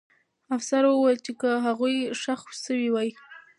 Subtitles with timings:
[0.57, 3.09] افسر وویل چې که هغوی ښخ سوي وای.